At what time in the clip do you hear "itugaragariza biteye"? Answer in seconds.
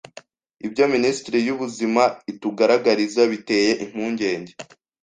2.31-3.71